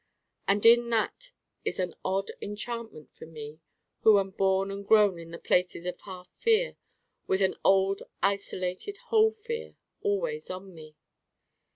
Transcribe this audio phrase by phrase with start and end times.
[0.47, 1.31] And in that
[1.63, 3.59] is an odd enchantment for me
[3.99, 6.75] who am born and grown in the places of Half fear
[7.27, 10.95] with an old isolated whole fear always on me.